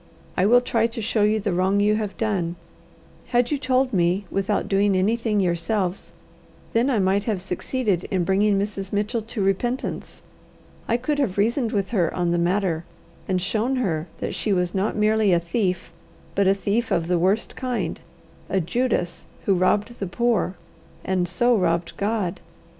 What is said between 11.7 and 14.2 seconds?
with her on the matter, and shown her